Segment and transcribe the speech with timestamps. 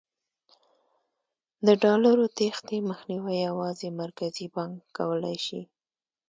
[1.65, 5.61] د ډالرو تېښتې مخنیوی یوازې مرکزي بانک کولای شي.